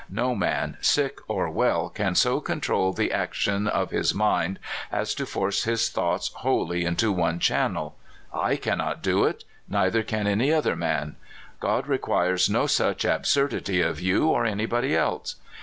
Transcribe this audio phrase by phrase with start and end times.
[0.09, 4.57] No man, sick or well, can so control the action of his mind
[4.91, 7.95] as to force his thoughts wholly into one channel.
[8.31, 9.03] 320 CALIFORNIA SKETCHES.
[9.03, 11.17] I cannot do it; neither can any other man.
[11.59, 15.35] God requires no such absurdity of you or anybody else.